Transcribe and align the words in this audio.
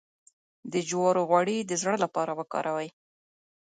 د 0.71 0.73
جوارو 0.89 1.21
غوړي 1.29 1.57
د 1.63 1.71
زړه 1.81 1.95
لپاره 2.03 2.31
وکاروئ 2.39 2.89